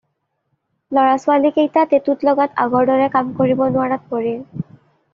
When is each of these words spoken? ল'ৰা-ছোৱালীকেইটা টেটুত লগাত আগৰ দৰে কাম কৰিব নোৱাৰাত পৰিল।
ল'ৰা-ছোৱালীকেইটা 0.97 1.85
টেটুত 1.93 2.27
লগাত 2.31 2.59
আগৰ 2.67 2.91
দৰে 2.93 3.13
কাম 3.19 3.33
কৰিব 3.43 3.65
নোৱাৰাত 3.79 4.15
পৰিল। 4.17 4.69